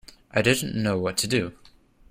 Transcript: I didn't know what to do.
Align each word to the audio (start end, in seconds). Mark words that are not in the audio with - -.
I 0.31 0.41
didn't 0.41 0.73
know 0.73 0.97
what 0.97 1.15
to 1.17 1.27
do. 1.27 1.53